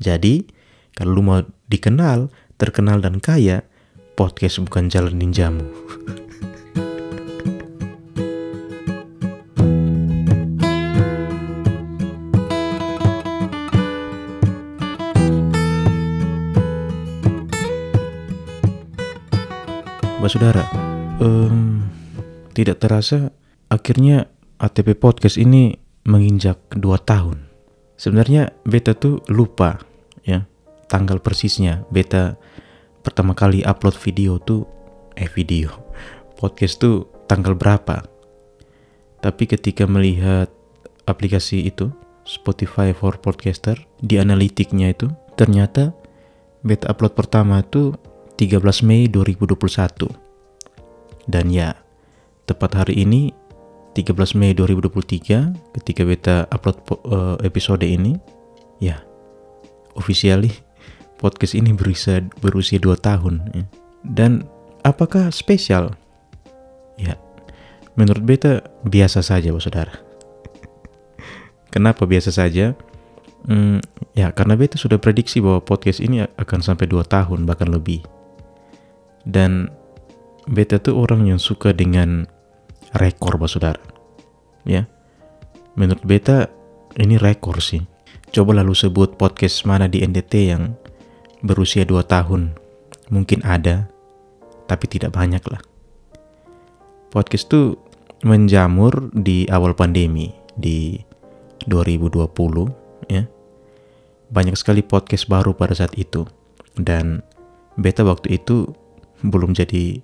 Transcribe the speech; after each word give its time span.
Jadi, 0.00 0.48
kalau 0.96 1.20
lu 1.20 1.22
mau 1.22 1.44
dikenal, 1.68 2.32
terkenal 2.56 3.04
dan 3.04 3.20
kaya, 3.20 3.68
podcast 4.16 4.64
bukan 4.64 4.88
jalan 4.88 5.20
ninjamu. 5.20 5.60
Mbak 20.20 20.30
Saudara, 20.32 20.64
em, 21.20 21.84
tidak 22.56 22.80
terasa 22.80 23.32
akhirnya 23.68 24.28
ATP 24.60 24.96
Podcast 24.96 25.36
ini 25.36 25.76
menginjak 26.08 26.60
2 26.76 27.00
tahun. 27.04 27.48
Sebenarnya 28.00 28.52
beta 28.64 28.96
tuh 28.96 29.20
lupa 29.28 29.89
tanggal 30.90 31.22
persisnya. 31.22 31.86
Beta 31.94 32.34
pertama 33.06 33.38
kali 33.38 33.62
upload 33.62 33.94
video 33.94 34.42
tuh 34.42 34.66
eh 35.14 35.30
video 35.30 35.70
podcast 36.34 36.82
tuh 36.82 37.06
tanggal 37.30 37.54
berapa. 37.54 38.02
Tapi 39.22 39.44
ketika 39.46 39.86
melihat 39.86 40.50
aplikasi 41.06 41.68
itu 41.70 41.92
Spotify 42.24 42.90
for 42.96 43.20
Podcaster 43.20 43.76
di 44.00 44.16
analitiknya 44.16 44.90
itu 44.90 45.12
ternyata 45.36 45.92
beta 46.64 46.88
upload 46.88 47.12
pertama 47.12 47.60
tuh 47.60 47.94
13 48.40 48.88
Mei 48.88 49.04
2021. 49.12 50.08
Dan 51.28 51.52
ya, 51.52 51.76
tepat 52.48 52.80
hari 52.80 53.04
ini 53.04 53.36
13 53.92 54.16
Mei 54.40 54.56
2023 54.56 55.76
ketika 55.76 56.02
beta 56.08 56.36
upload 56.48 56.80
uh, 57.04 57.36
episode 57.44 57.84
ini, 57.84 58.16
ya, 58.80 59.04
officially 59.92 60.69
podcast 61.20 61.52
ini 61.52 61.76
berusia 61.76 62.24
berusia 62.40 62.80
2 62.80 62.96
tahun 62.96 63.34
ya. 63.52 63.64
Dan 64.00 64.48
apakah 64.80 65.28
spesial? 65.28 65.92
Ya, 66.96 67.20
menurut 68.00 68.24
beta 68.24 68.64
biasa 68.88 69.20
saja, 69.20 69.52
Bos 69.52 69.68
Saudara. 69.68 69.92
Kenapa 71.74 72.08
biasa 72.08 72.32
saja? 72.32 72.72
Hmm, 73.44 73.80
ya 74.12 74.32
karena 74.36 74.56
beta 74.56 74.76
sudah 74.76 75.00
prediksi 75.00 75.40
bahwa 75.40 75.64
podcast 75.64 76.00
ini 76.00 76.24
akan 76.24 76.60
sampai 76.60 76.84
2 76.88 77.00
tahun 77.08 77.48
bahkan 77.48 77.72
lebih 77.72 78.04
dan 79.24 79.72
beta 80.48 80.80
tuh 80.80 80.96
orang 81.00 81.28
yang 81.28 81.40
suka 81.40 81.72
dengan 81.72 82.28
rekor 82.96 83.36
bah 83.40 83.48
saudara 83.48 83.80
ya 84.66 84.84
menurut 85.76 86.02
beta 86.04 86.50
ini 86.98 87.16
rekor 87.16 87.62
sih 87.62 87.84
coba 88.34 88.60
lalu 88.60 88.74
sebut 88.74 89.14
podcast 89.14 89.64
mana 89.64 89.86
di 89.86 90.02
NDT 90.02 90.32
yang 90.50 90.74
berusia 91.40 91.84
2 91.84 92.00
tahun 92.04 92.54
mungkin 93.10 93.42
ada 93.42 93.88
tapi 94.70 94.86
tidak 94.86 95.16
banyak 95.16 95.42
lah 95.50 95.60
podcast 97.10 97.50
tuh 97.50 97.76
menjamur 98.22 99.10
di 99.16 99.48
awal 99.48 99.72
pandemi 99.72 100.30
di 100.54 101.00
2020 101.66 102.28
ya 103.08 103.24
banyak 104.30 104.54
sekali 104.54 104.84
podcast 104.84 105.26
baru 105.26 105.56
pada 105.56 105.74
saat 105.74 105.96
itu 105.98 106.28
dan 106.78 107.24
beta 107.80 108.06
waktu 108.06 108.38
itu 108.38 108.70
belum 109.20 109.52
jadi 109.52 110.00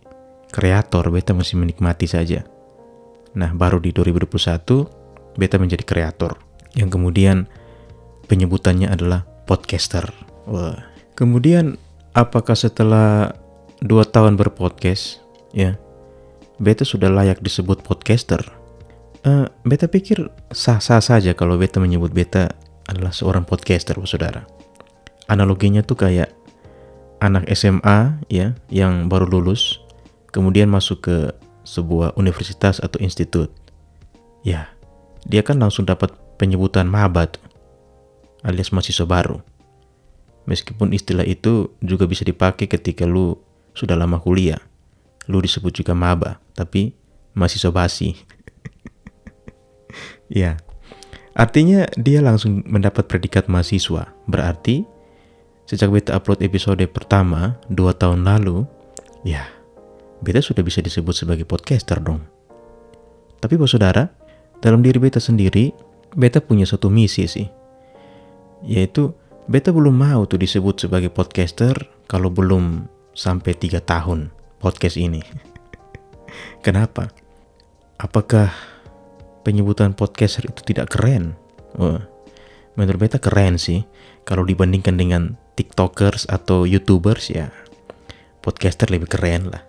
kreator, 0.51 1.05
beta 1.13 1.33
masih 1.37 1.61
menikmati 1.61 2.09
saja. 2.09 2.45
Nah, 3.37 3.53
baru 3.53 3.81
di 3.81 3.93
2021 3.93 5.37
beta 5.37 5.61
menjadi 5.61 5.85
kreator 5.85 6.41
yang 6.73 6.89
kemudian 6.89 7.45
penyebutannya 8.29 8.89
adalah 8.89 9.29
podcaster. 9.45 10.09
Wah. 10.49 10.96
Kemudian 11.17 11.81
apakah 12.13 12.53
setelah 12.53 13.33
dua 13.81 14.05
tahun 14.05 14.37
berpodcast, 14.37 15.25
ya, 15.57 15.81
beta 16.61 16.85
sudah 16.85 17.09
layak 17.09 17.41
disebut 17.41 17.81
podcaster? 17.81 18.45
Uh, 19.25 19.49
beta 19.65 19.89
pikir 19.89 20.29
sah-sah 20.53 21.01
saja 21.01 21.33
kalau 21.33 21.57
beta 21.57 21.81
menyebut 21.81 22.13
beta 22.13 22.53
adalah 22.87 23.11
seorang 23.11 23.49
podcaster, 23.49 23.97
saudara. 24.05 24.45
Analoginya 25.27 25.83
tuh 25.83 25.99
kayak 25.99 26.31
anak 27.25 27.49
SMA 27.57 28.21
ya 28.29 28.53
yang 28.69 29.09
baru 29.09 29.27
lulus 29.27 29.81
kemudian 30.37 30.69
masuk 30.69 31.09
ke 31.09 31.17
sebuah 31.65 32.15
universitas 32.21 32.79
atau 32.79 33.01
institut. 33.01 33.51
Ya, 34.47 34.71
dia 35.27 35.43
kan 35.43 35.59
langsung 35.59 35.89
dapat 35.89 36.15
penyebutan 36.39 36.87
maba 36.87 37.27
alias 38.47 38.71
mahasiswa 38.71 39.09
baru. 39.09 39.56
Meskipun 40.47 40.95
istilah 40.95 41.27
itu 41.27 41.75
juga 41.83 42.07
bisa 42.07 42.23
dipakai 42.23 42.71
ketika 42.71 43.03
lu 43.03 43.35
sudah 43.75 43.99
lama 43.99 44.23
kuliah. 44.23 44.63
Lu 45.27 45.43
disebut 45.43 45.75
juga 45.75 45.93
maba, 45.93 46.39
tapi 46.55 46.95
mahasiswa 47.35 47.75
basi. 47.75 48.15
ya. 50.31 50.57
Artinya 51.37 51.85
dia 51.99 52.23
langsung 52.23 52.63
mendapat 52.65 53.11
predikat 53.11 53.51
mahasiswa. 53.51 54.15
Berarti 54.25 54.97
Sejak 55.67 55.91
beta 55.91 56.15
upload 56.15 56.47
episode 56.47 56.87
pertama 56.87 57.59
dua 57.67 57.91
tahun 57.91 58.23
lalu, 58.23 58.63
ya, 59.27 59.51
beta 60.23 60.39
sudah 60.39 60.63
bisa 60.63 60.79
disebut 60.79 61.11
sebagai 61.11 61.43
podcaster 61.43 61.99
dong. 61.99 62.23
Tapi 63.43 63.59
bos 63.59 63.75
saudara, 63.75 64.07
dalam 64.63 64.79
diri 64.79 65.03
beta 65.03 65.19
sendiri, 65.19 65.75
beta 66.15 66.39
punya 66.39 66.63
satu 66.71 66.87
misi 66.87 67.27
sih. 67.27 67.51
Yaitu, 68.63 69.11
beta 69.47 69.71
belum 69.71 69.95
mau 69.95 70.27
tuh 70.27 70.43
disebut 70.43 70.87
sebagai 70.87 71.11
podcaster 71.11 71.75
kalau 72.11 72.31
belum 72.31 72.91
sampai 73.15 73.55
tiga 73.55 73.79
tahun 73.79 74.35
podcast 74.59 74.99
ini. 74.99 75.23
Kenapa? 76.67 77.11
Apakah 77.97 78.51
penyebutan 79.47 79.95
podcaster 79.95 80.51
itu 80.51 80.61
tidak 80.67 80.93
keren? 80.93 81.39
Wah, 81.79 82.03
menurut 82.77 83.09
beta 83.09 83.19
keren 83.19 83.57
sih 83.57 83.83
kalau 84.29 84.45
dibandingkan 84.45 85.01
dengan 85.01 85.39
tiktokers 85.57 86.29
atau 86.29 86.69
youtubers 86.69 87.33
ya 87.33 87.49
podcaster 88.45 88.93
lebih 88.93 89.09
keren 89.09 89.49
lah 89.49 89.65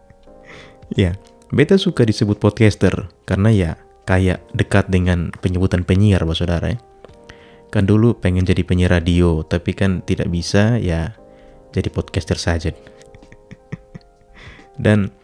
ya 1.00 1.18
beta 1.50 1.76
suka 1.76 2.06
disebut 2.06 2.38
podcaster 2.38 3.10
karena 3.26 3.50
ya 3.50 3.70
kayak 4.06 4.40
dekat 4.54 4.86
dengan 4.88 5.34
penyebutan 5.42 5.82
penyiar 5.82 6.22
bos 6.22 6.38
saudara 6.38 6.78
ya 6.78 6.78
kan 7.70 7.86
dulu 7.86 8.18
pengen 8.18 8.42
jadi 8.42 8.66
penyiar 8.66 8.98
radio 8.98 9.46
tapi 9.46 9.72
kan 9.72 10.02
tidak 10.02 10.28
bisa 10.28 10.76
ya 10.76 11.14
jadi 11.70 11.86
podcaster 11.90 12.34
saja 12.34 12.74
dan 14.84 15.14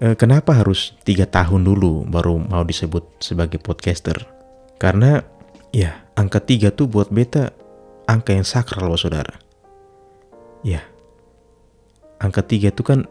eh, 0.00 0.16
kenapa 0.16 0.56
harus 0.64 0.96
tiga 1.04 1.28
tahun 1.28 1.68
dulu 1.68 2.08
baru 2.08 2.40
mau 2.40 2.64
disebut 2.64 3.20
sebagai 3.20 3.60
podcaster 3.60 4.16
karena 4.80 5.22
ya 5.70 6.04
angka 6.16 6.40
tiga 6.40 6.72
tuh 6.72 6.88
buat 6.88 7.12
beta 7.12 7.52
angka 8.06 8.36
yang 8.36 8.46
sakral 8.46 8.92
loh 8.92 9.00
saudara. 9.00 9.36
Ya, 10.64 10.80
angka 12.20 12.44
tiga 12.44 12.72
itu 12.72 12.84
kan 12.84 13.04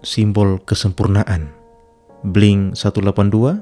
simbol 0.00 0.60
kesempurnaan. 0.64 1.52
Blink 2.24 2.74
182, 2.74 3.60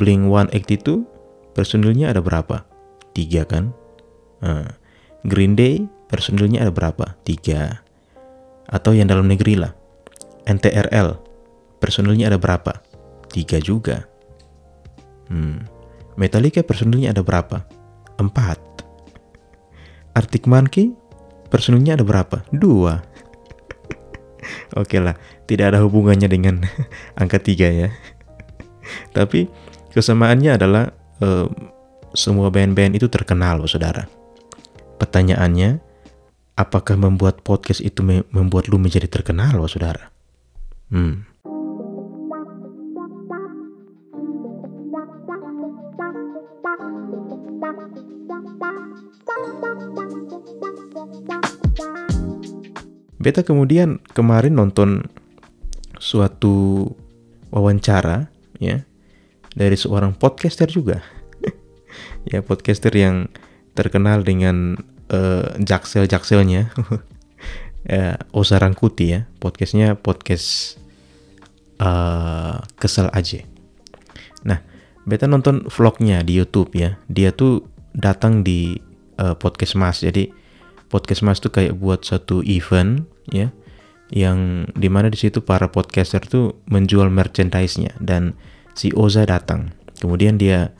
Blink 0.00 0.22
182, 0.26 1.04
personilnya 1.52 2.10
ada 2.10 2.24
berapa? 2.24 2.64
Tiga 3.12 3.44
kan? 3.44 3.76
Uh, 4.40 4.68
Green 5.28 5.52
Day, 5.52 5.84
personilnya 6.08 6.64
ada 6.64 6.72
berapa? 6.72 7.16
Tiga. 7.22 7.84
Atau 8.66 8.96
yang 8.96 9.08
dalam 9.08 9.28
negeri 9.28 9.60
lah. 9.60 9.76
NTRL, 10.48 11.20
personilnya 11.78 12.32
ada 12.32 12.40
berapa? 12.40 12.80
Tiga 13.30 13.60
juga. 13.60 14.08
Hmm. 15.28 15.68
Metallica 16.16 16.64
personilnya 16.64 17.12
ada 17.14 17.22
berapa? 17.22 17.62
Empat. 18.18 18.58
Arctic 20.16 20.48
Monkey 20.50 20.90
personilnya 21.50 21.98
ada 21.98 22.06
berapa? 22.06 22.46
Dua. 22.54 23.02
Oke 24.80 25.02
lah, 25.02 25.18
tidak 25.50 25.74
ada 25.74 25.78
hubungannya 25.82 26.30
dengan 26.30 26.62
angka 27.20 27.42
tiga 27.42 27.68
ya. 27.68 27.88
Tapi 29.10 29.50
kesamaannya 29.92 30.56
adalah 30.56 30.94
uh, 31.20 31.46
semua 32.14 32.50
band-band 32.50 32.98
itu 32.98 33.06
terkenal, 33.10 33.62
loh, 33.62 33.70
saudara. 33.70 34.06
Pertanyaannya, 35.00 35.80
apakah 36.60 37.00
membuat 37.00 37.40
podcast 37.40 37.80
itu 37.80 38.04
membuat 38.04 38.68
lu 38.68 38.76
menjadi 38.76 39.08
terkenal, 39.08 39.56
loh, 39.56 39.64
saudara? 39.64 40.12
Hmm. 40.92 41.24
Beta 53.20 53.40
kemudian 53.40 54.04
kemarin 54.12 54.60
nonton 54.60 55.08
suatu 55.96 56.84
wawancara 57.48 58.28
ya 58.60 58.84
dari 59.56 59.76
seorang 59.80 60.12
podcaster 60.12 60.68
juga. 60.68 61.00
ya 62.32 62.44
podcaster 62.44 62.92
yang 62.92 63.32
terkenal 63.74 64.22
dengan 64.26 64.78
uh, 65.10 65.56
jaksel-jakselnya. 65.58 66.70
Uh, 67.86 68.16
Oza 68.38 68.56
Rangkuti 68.60 69.16
ya. 69.16 69.20
Podcastnya 69.38 69.98
podcast 69.98 70.78
uh, 71.82 72.60
kesel 72.78 73.08
aja. 73.10 73.42
Nah 74.46 74.62
beta 75.08 75.26
nonton 75.26 75.66
vlognya 75.68 76.22
di 76.22 76.38
YouTube 76.38 76.76
ya. 76.76 77.00
Dia 77.10 77.34
tuh 77.34 77.66
datang 77.96 78.46
di 78.46 78.78
uh, 79.18 79.34
podcast 79.34 79.74
mas. 79.74 80.04
Jadi 80.04 80.30
podcast 80.92 81.22
mas 81.26 81.38
tuh 81.42 81.50
kayak 81.50 81.78
buat 81.78 82.02
satu 82.02 82.42
event 82.46 83.06
ya 83.30 83.50
yang 84.10 84.66
di 84.74 84.90
mana 84.90 85.06
di 85.06 85.14
situ 85.14 85.38
para 85.38 85.70
podcaster 85.70 86.18
tuh 86.26 86.58
menjual 86.66 87.14
merchandise-nya 87.14 87.94
dan 88.02 88.34
si 88.74 88.90
Oza 88.90 89.22
datang. 89.22 89.70
Kemudian 90.02 90.34
dia 90.34 90.74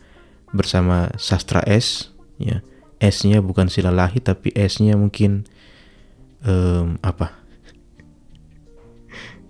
bersama 0.51 1.15
Sastra 1.15 1.63
S 1.63 2.11
ya 2.43 2.59
S-nya 3.01 3.41
bukan 3.41 3.73
silalahi 3.73 4.21
tapi 4.21 4.53
S-nya 4.53 4.95
mungkin 4.95 5.49
um, 6.45 7.01
apa? 7.01 7.33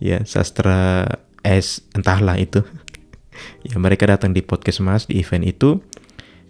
Ya 0.00 0.24
sastra 0.24 1.04
S 1.44 1.84
entahlah 1.92 2.38
itu. 2.38 2.62
Ya 3.64 3.76
mereka 3.80 4.04
datang 4.04 4.36
di 4.36 4.44
podcast 4.44 4.84
mas 4.84 5.04
di 5.08 5.20
event 5.20 5.44
itu. 5.44 5.80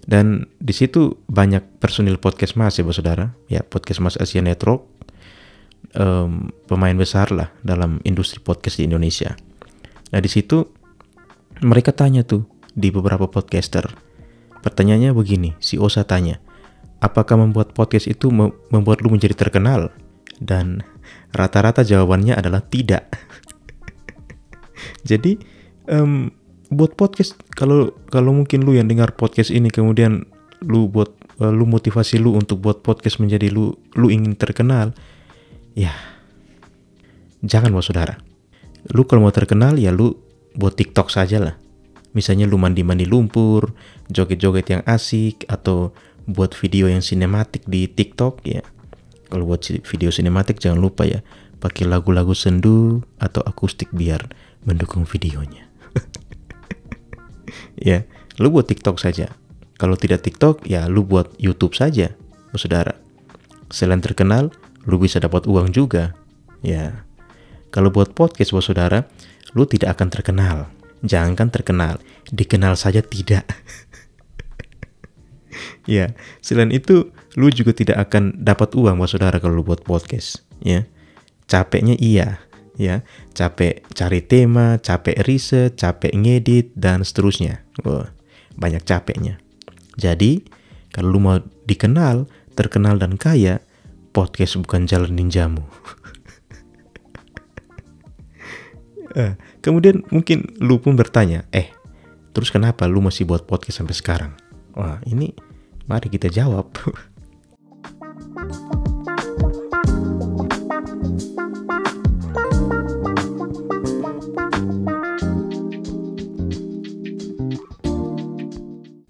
Dan 0.06 0.50
di 0.58 0.74
situ 0.74 1.22
banyak 1.30 1.78
personil 1.78 2.18
podcast 2.18 2.54
mas 2.54 2.78
ya 2.78 2.86
saudara. 2.90 3.34
Ya 3.46 3.62
podcast 3.62 4.02
mas 4.02 4.18
Asia 4.18 4.42
Network 4.42 4.86
um, 5.94 6.50
pemain 6.66 6.94
besar 6.94 7.30
lah 7.30 7.50
dalam 7.62 7.98
industri 8.02 8.38
podcast 8.42 8.78
di 8.78 8.86
Indonesia. 8.86 9.34
Nah 10.10 10.20
di 10.22 10.30
situ 10.30 10.66
mereka 11.62 11.94
tanya 11.94 12.26
tuh 12.26 12.46
di 12.74 12.90
beberapa 12.90 13.26
podcaster. 13.26 13.86
Pertanyaannya 14.60 15.16
begini 15.16 15.56
si 15.58 15.80
Osa 15.80 16.04
tanya 16.04 16.38
apakah 17.00 17.36
membuat 17.40 17.72
podcast 17.72 18.06
itu 18.06 18.28
membuat 18.70 19.00
lu 19.00 19.12
menjadi 19.12 19.34
terkenal? 19.36 19.92
Dan 20.40 20.80
rata-rata 21.36 21.84
jawabannya 21.84 22.36
adalah 22.36 22.64
tidak. 22.64 23.12
Jadi 25.10 25.36
um, 25.88 26.32
buat 26.72 26.96
podcast 26.96 27.36
kalau 27.52 27.92
kalau 28.08 28.32
mungkin 28.32 28.64
lu 28.64 28.78
yang 28.78 28.88
dengar 28.88 29.12
podcast 29.16 29.52
ini 29.52 29.68
kemudian 29.68 30.24
lu 30.64 30.88
buat 30.88 31.12
uh, 31.44 31.52
lu 31.52 31.68
motivasi 31.68 32.20
lu 32.20 32.36
untuk 32.36 32.62
buat 32.64 32.80
podcast 32.80 33.20
menjadi 33.20 33.52
lu 33.52 33.74
lu 33.96 34.06
ingin 34.08 34.36
terkenal 34.38 34.96
ya 35.76 35.92
jangan 37.44 37.72
mau 37.72 37.84
saudara. 37.84 38.16
Lu 38.96 39.04
kalau 39.04 39.28
mau 39.28 39.34
terkenal 39.34 39.76
ya 39.76 39.92
lu 39.92 40.16
buat 40.56 40.72
TikTok 40.72 41.12
saja 41.12 41.36
lah 41.36 41.54
misalnya 42.10 42.46
lu 42.46 42.58
mandi-mandi 42.58 43.06
lumpur 43.06 43.70
joget-joget 44.10 44.66
yang 44.66 44.82
asik 44.86 45.46
atau 45.46 45.94
buat 46.26 46.52
video 46.56 46.90
yang 46.90 47.04
sinematik 47.04 47.64
di 47.68 47.86
TikTok 47.86 48.44
ya. 48.44 48.64
Kalau 49.30 49.46
buat 49.46 49.62
video 49.64 50.10
sinematik 50.10 50.58
jangan 50.58 50.82
lupa 50.82 51.06
ya 51.06 51.22
pakai 51.60 51.86
lagu-lagu 51.86 52.32
sendu 52.32 53.04
atau 53.20 53.44
akustik 53.44 53.92
biar 53.92 54.26
mendukung 54.64 55.04
videonya. 55.04 55.68
Ya 57.80 58.04
lu 58.36 58.52
buat 58.52 58.68
TikTok 58.68 59.00
saja. 59.00 59.32
Kalau 59.80 59.96
tidak 59.96 60.22
TikTok 60.22 60.68
ya 60.68 60.86
lu 60.86 61.02
buat 61.02 61.32
YouTube 61.40 61.72
saja 61.72 62.12
saudara. 62.54 62.94
Selain 63.72 64.04
terkenal 64.04 64.52
lu 64.84 65.00
bisa 65.00 65.18
dapat 65.18 65.48
uang 65.48 65.72
juga 65.72 66.14
ya. 66.60 67.08
Kalau 67.72 67.88
buat 67.88 68.12
podcast 68.12 68.52
bos 68.52 68.68
saudara 68.68 69.08
lu 69.56 69.64
tidak 69.66 69.96
akan 69.98 70.08
terkenal. 70.12 70.58
Jangankan 71.00 71.48
terkenal 71.48 71.98
dikenal 72.30 72.76
saja 72.76 73.00
tidak 73.00 73.48
ya 75.88 76.12
selain 76.44 76.72
itu 76.74 77.12
lu 77.38 77.48
juga 77.48 77.72
tidak 77.72 78.10
akan 78.10 78.36
dapat 78.36 78.74
uang 78.74 78.98
bos 78.98 79.14
saudara 79.14 79.38
kalau 79.38 79.60
lu 79.60 79.64
buat 79.64 79.84
podcast 79.86 80.42
ya. 80.64 80.86
Capeknya 81.50 81.98
iya 81.98 82.42
ya. 82.78 83.02
Capek 83.34 83.82
cari 83.94 84.20
tema 84.22 84.78
capek 84.78 85.22
riset 85.26 85.74
capek 85.76 86.14
ngedit 86.14 86.74
dan 86.74 87.02
seterusnya. 87.06 87.62
Wah, 87.86 88.10
banyak 88.58 88.82
capeknya. 88.82 89.38
Jadi 89.98 90.42
kalau 90.90 91.14
lu 91.14 91.20
mau 91.22 91.38
dikenal 91.66 92.26
terkenal 92.58 92.98
dan 92.98 93.14
kaya 93.14 93.62
podcast 94.10 94.58
bukan 94.58 94.86
jalan 94.86 95.14
ninjamu. 95.14 95.64
Eh, 99.10 99.34
kemudian 99.58 100.06
mungkin 100.14 100.54
lu 100.62 100.78
pun 100.78 100.94
bertanya 100.94 101.42
eh 101.50 101.74
terus 102.30 102.54
kenapa 102.54 102.86
lu 102.86 103.02
masih 103.02 103.26
buat 103.26 103.42
podcast 103.42 103.82
sampai 103.82 103.98
sekarang? 103.98 104.32
Wah 104.78 105.02
ini 105.02 105.34
mari 105.90 106.06
kita 106.06 106.30
jawab. 106.30 106.70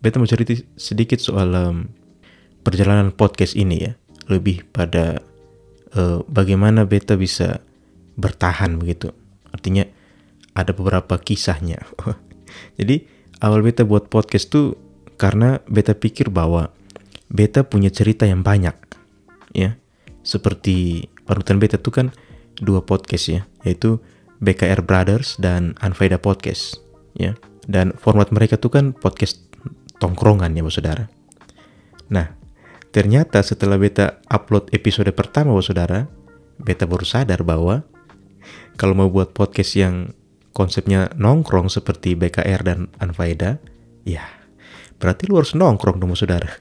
Beta 0.01 0.17
mau 0.17 0.25
cerita 0.25 0.57
sedikit 0.81 1.21
soal 1.21 1.53
um, 1.53 1.93
perjalanan 2.65 3.13
podcast 3.13 3.53
ini 3.53 3.85
ya. 3.85 3.93
Lebih 4.33 4.73
pada 4.73 5.21
uh, 5.93 6.25
bagaimana 6.25 6.89
beta 6.89 7.21
bisa 7.21 7.61
bertahan 8.17 8.81
begitu. 8.81 9.13
Artinya 9.53 9.85
ada 10.57 10.73
beberapa 10.73 11.21
kisahnya. 11.21 11.85
Jadi 12.81 13.05
awal 13.45 13.61
beta 13.61 13.85
buat 13.85 14.09
podcast 14.09 14.49
tuh 14.49 14.90
karena 15.21 15.61
beta 15.69 15.93
pikir 15.93 16.33
bahwa 16.33 16.73
beta 17.29 17.61
punya 17.61 17.93
cerita 17.93 18.25
yang 18.25 18.41
banyak 18.41 18.73
ya. 19.53 19.77
Seperti 20.25 21.09
panutan 21.29 21.61
beta 21.61 21.77
tuh 21.77 21.93
kan 21.93 22.07
dua 22.57 22.81
podcast 22.89 23.29
ya. 23.29 23.45
Yaitu 23.69 24.01
BKR 24.41 24.81
Brothers 24.81 25.37
dan 25.37 25.77
Anfaida 25.85 26.17
Podcast 26.17 26.81
ya. 27.13 27.37
Dan 27.69 27.93
format 28.01 28.33
mereka 28.33 28.57
tuh 28.57 28.73
kan 28.73 28.97
podcast 28.97 29.45
tongkrongan 30.01 30.57
ya 30.57 30.65
bos 30.65 30.81
saudara. 30.81 31.13
Nah, 32.09 32.33
ternyata 32.89 33.45
setelah 33.45 33.77
beta 33.77 34.25
upload 34.33 34.73
episode 34.73 35.13
pertama 35.13 35.53
bos 35.53 35.69
saudara, 35.69 36.09
beta 36.57 36.89
baru 36.89 37.05
sadar 37.05 37.45
bahwa 37.45 37.85
kalau 38.81 38.97
mau 38.97 39.13
buat 39.13 39.37
podcast 39.37 39.77
yang 39.77 40.17
konsepnya 40.57 41.13
nongkrong 41.21 41.69
seperti 41.69 42.17
BKR 42.17 42.65
dan 42.65 42.89
Anfaida, 42.97 43.61
ya 44.09 44.40
berarti 45.01 45.27
lu 45.27 45.41
harus 45.41 45.57
nongkrong 45.57 45.97
dong 45.99 46.13
saudara. 46.13 46.53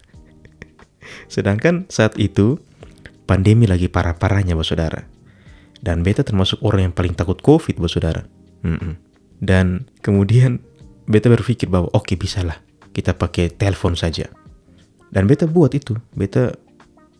Sedangkan 1.28 1.86
saat 1.92 2.16
itu 2.16 2.58
pandemi 3.30 3.70
lagi 3.70 3.92
parah-parahnya 3.92 4.58
bos 4.58 4.72
saudara. 4.72 5.06
Dan 5.80 6.04
beta 6.04 6.26
termasuk 6.26 6.60
orang 6.66 6.92
yang 6.92 6.96
paling 6.96 7.14
takut 7.14 7.40
COVID 7.44 7.78
bos 7.78 7.94
saudara. 7.94 8.26
Mm 8.66 8.78
-mm. 8.80 8.94
Dan 9.40 9.88
kemudian 10.02 10.60
beta 11.06 11.30
berpikir 11.30 11.70
bahwa 11.70 11.92
oke 11.94 12.12
okay, 12.12 12.18
bisa 12.20 12.42
lah 12.42 12.58
kita 12.96 13.16
pakai 13.16 13.54
telepon 13.54 13.94
saja. 13.94 14.28
Dan 15.10 15.26
beta 15.26 15.50
buat 15.50 15.74
itu, 15.74 15.98
beta 16.14 16.54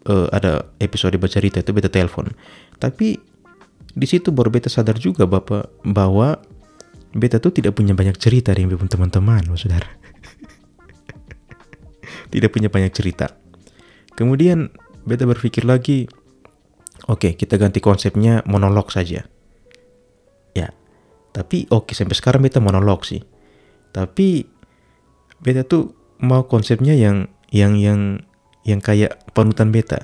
uh, 0.10 0.28
ada 0.30 0.70
episode 0.78 1.18
baca 1.18 1.32
cerita 1.32 1.62
itu 1.62 1.72
beta 1.74 1.90
telepon. 1.90 2.30
Tapi 2.78 3.18
di 3.90 4.08
situ 4.08 4.30
baru 4.30 4.54
beta 4.54 4.70
sadar 4.70 4.98
juga 5.02 5.26
bapak 5.26 5.86
bahwa 5.90 6.38
beta 7.18 7.42
tuh 7.42 7.50
tidak 7.50 7.74
punya 7.74 7.98
banyak 7.98 8.16
cerita 8.22 8.54
dengan 8.54 8.86
teman-teman, 8.86 9.50
saudara. 9.58 9.90
Tidak 12.30 12.54
punya 12.54 12.70
banyak 12.70 12.94
cerita. 12.94 13.34
Kemudian 14.14 14.74
beta 15.06 15.26
berpikir 15.26 15.66
lagi, 15.66 16.10
oke 17.10 17.26
okay, 17.26 17.32
kita 17.34 17.58
ganti 17.58 17.82
konsepnya 17.82 18.46
monolog 18.46 18.90
saja. 18.94 19.26
Ya, 20.54 20.74
tapi 21.34 21.70
oke 21.70 21.92
okay, 21.92 21.94
sampai 21.98 22.16
sekarang 22.18 22.42
beta 22.46 22.62
monolog 22.62 23.06
sih. 23.06 23.22
Tapi 23.90 24.46
beta 25.42 25.66
tuh 25.66 25.96
mau 26.20 26.46
konsepnya 26.46 26.94
yang 26.94 27.32
yang 27.50 27.80
yang 27.80 28.22
yang 28.68 28.80
kayak 28.84 29.18
panutan 29.34 29.72
beta 29.72 30.04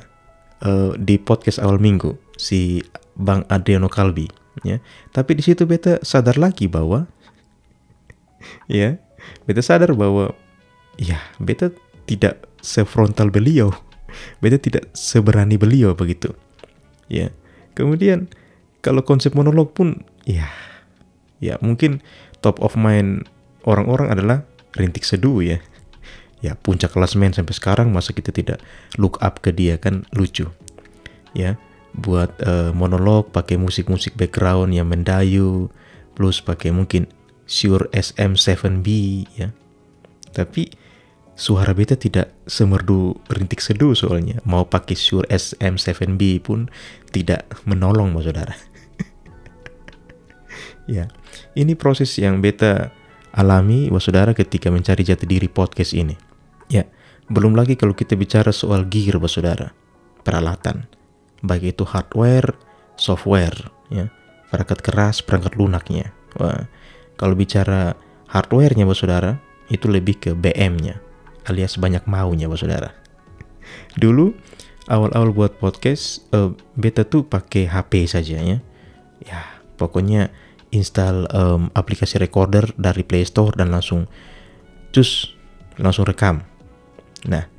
uh, 0.63 0.95
di 0.95 1.19
podcast 1.19 1.59
awal 1.59 1.77
minggu 1.77 2.15
si 2.39 2.81
Bang 3.15 3.43
Adriano 3.51 3.91
Kalbi 3.91 4.27
ya 4.63 4.79
tapi 5.11 5.35
di 5.35 5.43
situ 5.43 5.67
beta 5.67 5.99
sadar 5.99 6.39
lagi 6.39 6.71
bahwa 6.71 7.05
ya 8.71 8.95
beta 9.43 9.59
sadar 9.59 9.91
bahwa 9.91 10.31
ya 10.95 11.19
beta 11.37 11.69
tidak 12.05 12.45
sefrontal 12.61 13.29
beliau 13.29 13.73
beta 14.39 14.57
tidak 14.59 14.89
seberani 14.95 15.59
beliau 15.59 15.93
begitu. 15.93 16.33
Ya 17.11 17.31
kemudian 17.75 18.31
kalau 18.81 19.03
konsep 19.03 19.35
monolog 19.35 19.75
pun 19.75 20.05
ya 20.23 20.49
ya 21.43 21.59
mungkin 21.59 22.01
top 22.39 22.61
of 22.63 22.79
mind 22.79 23.27
orang-orang 23.67 24.13
adalah 24.13 24.37
rintik 24.77 25.05
seduh 25.05 25.43
ya. 25.43 25.59
Ya 26.43 26.53
puncak 26.53 26.93
kelas 26.93 27.17
main 27.17 27.33
sampai 27.33 27.57
sekarang 27.57 27.89
masa 27.89 28.13
kita 28.13 28.29
tidak 28.29 28.61
look 29.01 29.17
up 29.23 29.41
ke 29.41 29.49
dia 29.49 29.81
kan 29.81 30.05
lucu. 30.13 30.45
Ya 31.33 31.57
buat 31.95 32.35
uh, 32.43 32.75
monolog 32.75 33.31
pakai 33.31 33.55
musik-musik 33.55 34.19
background 34.19 34.75
yang 34.75 34.91
mendayu 34.91 35.71
plus 36.13 36.43
pakai 36.43 36.75
mungkin 36.75 37.07
Shure 37.45 37.87
SM7B 37.93 38.87
ya. 39.37 39.53
Tapi 40.35 40.84
suara 41.35 41.75
beta 41.75 41.99
tidak 41.99 42.31
semerdu 42.47 43.19
rintik 43.27 43.59
seduh 43.59 43.91
soalnya. 43.91 44.39
Mau 44.47 44.63
pakai 44.65 44.95
Shure 44.95 45.27
SM7B 45.27 46.39
pun 46.41 46.71
tidak 47.11 47.45
menolong 47.67 48.15
mas 48.15 48.25
saudara. 48.25 48.55
Ya 50.85 51.09
ini 51.57 51.73
proses 51.73 52.13
yang 52.21 52.45
beta 52.45 52.93
alami 53.33 53.89
was 53.89 54.05
saudara 54.05 54.37
ketika 54.37 54.69
mencari 54.69 55.01
jati 55.01 55.25
diri 55.25 55.49
podcast 55.49 55.97
ini. 55.97 56.13
Ya 56.69 56.85
belum 57.25 57.57
lagi 57.57 57.73
kalau 57.73 57.97
kita 57.97 58.13
bicara 58.13 58.53
soal 58.53 58.85
gear 58.85 59.17
was 59.17 59.33
saudara. 59.33 59.73
Peralatan. 60.21 60.85
Baik 61.41 61.73
itu 61.73 61.89
hardware 61.89 62.53
software 63.01 63.73
ya. 63.89 64.13
Perangkat 64.53 64.85
keras 64.85 65.25
perangkat 65.25 65.57
lunaknya. 65.57 66.13
Wah, 66.37 66.69
kalau 67.17 67.33
bicara 67.33 67.97
hardwarenya 68.29 68.85
bos 68.85 69.01
saudara 69.01 69.41
itu 69.73 69.89
lebih 69.89 70.21
ke 70.21 70.31
BM-nya 70.37 71.01
alias 71.45 71.77
banyak 71.77 72.03
maunya 72.09 72.49
bos 72.49 72.61
saudara. 72.61 72.93
Dulu 73.97 74.35
awal-awal 74.85 75.33
buat 75.33 75.57
podcast 75.57 76.25
uh, 76.33 76.53
beta 76.77 77.05
tuh 77.05 77.25
pakai 77.25 77.69
HP 77.69 78.05
saja 78.05 78.37
ya. 78.37 78.57
Ya, 79.25 79.41
pokoknya 79.79 80.29
install 80.69 81.31
um, 81.31 81.71
aplikasi 81.73 82.19
recorder 82.19 82.69
dari 82.75 83.01
Play 83.01 83.25
Store 83.25 83.55
dan 83.55 83.71
langsung 83.73 84.05
cus 84.93 85.33
langsung 85.79 86.05
rekam. 86.05 86.43
Nah, 87.25 87.49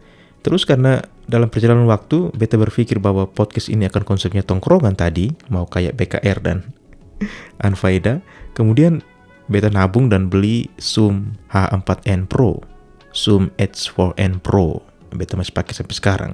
terus 0.45 0.63
karena 0.63 1.03
dalam 1.27 1.51
perjalanan 1.51 1.91
waktu 1.91 2.31
beta 2.37 2.55
berpikir 2.55 3.03
bahwa 3.03 3.27
podcast 3.27 3.67
ini 3.73 3.91
akan 3.91 4.07
konsepnya 4.07 4.47
tongkrongan 4.47 4.95
tadi, 4.95 5.33
mau 5.51 5.67
kayak 5.67 5.99
BKR 5.99 6.39
dan 6.45 6.59
Anfaida, 7.67 8.23
kemudian 8.55 9.03
beta 9.51 9.71
nabung 9.71 10.07
dan 10.11 10.31
beli 10.31 10.71
Zoom 10.79 11.35
H4n 11.51 12.31
Pro 12.31 12.76
Zoom 13.17 13.49
H4n 13.57 14.45
Pro. 14.45 14.85
Beta 15.17 15.41
masih 15.41 15.57
pakai 15.57 15.73
sampai 15.73 15.97
sekarang 15.97 16.33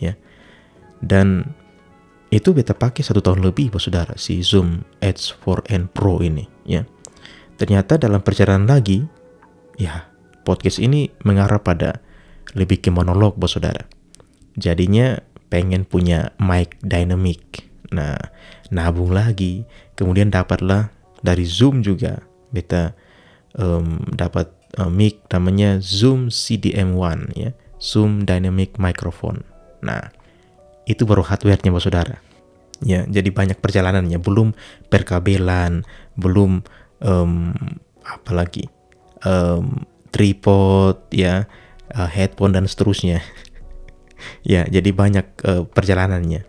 ya. 0.00 0.16
Dan 1.04 1.52
itu 2.32 2.56
beta 2.56 2.72
pakai 2.72 3.04
satu 3.04 3.20
tahun 3.20 3.44
lebih 3.44 3.76
bos 3.76 3.86
saudara 3.86 4.16
si 4.16 4.40
Zoom 4.40 4.82
H4n 5.04 5.92
Pro 5.92 6.24
ini 6.24 6.48
ya. 6.64 6.82
Ternyata 7.60 8.00
dalam 8.00 8.24
perjalanan 8.24 8.66
lagi 8.66 9.04
ya 9.78 10.08
podcast 10.42 10.80
ini 10.80 11.12
mengarah 11.22 11.60
pada 11.60 12.00
lebih 12.56 12.80
ke 12.80 12.88
monolog 12.88 13.36
bos 13.36 13.54
saudara. 13.54 13.84
Jadinya 14.56 15.20
pengen 15.52 15.84
punya 15.84 16.32
mic 16.40 16.80
dynamic. 16.80 17.68
Nah 17.92 18.16
nabung 18.72 19.12
lagi. 19.14 19.62
Kemudian 19.94 20.32
dapatlah 20.32 20.90
dari 21.22 21.46
Zoom 21.46 21.86
juga 21.86 22.18
beta 22.50 22.96
um, 23.54 24.02
dapat 24.10 24.63
uh, 24.78 24.90
mic 24.90 25.22
namanya 25.30 25.78
Zoom 25.78 26.28
CDM1 26.30 27.34
ya, 27.34 27.50
Zoom 27.78 28.26
Dynamic 28.26 28.76
Microphone. 28.80 29.46
Nah, 29.84 30.10
itu 30.88 31.04
baru 31.04 31.24
hardware-nya 31.24 31.70
Bos 31.72 31.84
Saudara. 31.84 32.20
Ya, 32.84 33.06
jadi 33.08 33.30
banyak 33.30 33.62
perjalanannya, 33.62 34.18
belum 34.20 34.52
perkabelan, 34.92 35.86
belum 36.18 36.60
um, 37.00 37.54
apa 38.04 38.30
lagi? 38.34 38.68
Um, 39.24 39.88
tripod 40.12 41.00
ya, 41.14 41.48
uh, 41.94 42.10
headphone 42.10 42.52
dan 42.52 42.68
seterusnya. 42.68 43.24
ya, 44.52 44.68
jadi 44.68 44.90
banyak 44.92 45.26
uh, 45.48 45.62
perjalanannya. 45.64 46.44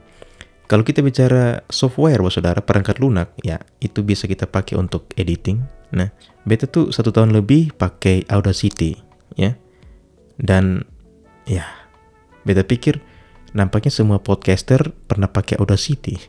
Kalau 0.65 0.81
kita 0.81 1.05
bicara 1.05 1.61
software, 1.69 2.25
bos 2.25 2.41
saudara, 2.41 2.57
perangkat 2.57 2.97
lunak, 2.97 3.37
ya 3.45 3.61
itu 3.77 4.01
bisa 4.01 4.25
kita 4.25 4.49
pakai 4.49 4.81
untuk 4.81 5.05
editing. 5.13 5.61
Nah, 5.95 6.11
beta 6.43 6.67
tuh 6.67 6.91
satu 6.91 7.09
tahun 7.15 7.31
lebih 7.31 7.73
pakai 7.79 8.27
Audacity, 8.27 8.99
ya. 9.39 9.55
Dan 10.35 10.83
ya, 11.47 11.63
beta 12.43 12.67
pikir 12.67 12.99
nampaknya 13.55 13.95
semua 13.95 14.19
podcaster 14.19 14.91
pernah 15.07 15.31
pakai 15.31 15.55
Audacity. 15.57 16.19